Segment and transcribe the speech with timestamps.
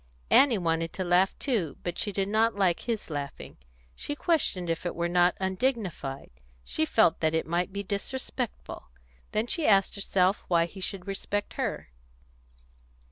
[0.31, 3.57] Annie wanted to laugh too, but she did not like his laughing.
[3.95, 6.31] She questioned if it were not undignified.
[6.63, 8.89] She felt that it might be disrespectful.
[9.31, 11.89] Then she asked herself why he should respect her.